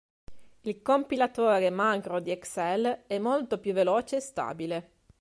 [0.61, 4.89] Il compilatore Macro di Excel è molto più veloce e stabile.